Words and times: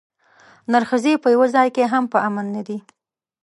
نرښځي 0.71 1.13
په 1.23 1.27
یوه 1.35 1.47
ځای 1.55 1.67
کې 1.75 1.83
هم 1.93 2.03
په 2.13 2.17
امن 2.27 2.45
نه 2.55 2.61
دي. 2.67 2.77